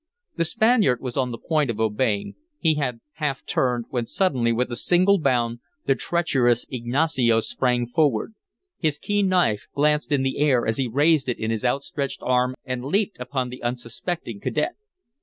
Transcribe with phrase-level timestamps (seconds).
[0.35, 4.71] The Spaniard was on the point of obeying; he had half turned, when suddenly with
[4.71, 8.33] a single bound the treacherous Ignacio sprang forward.
[8.79, 12.55] His keen knife glanced in the air as he raised it in his outstretched arm
[12.65, 14.73] and leaped upon the unsuspecting cadet.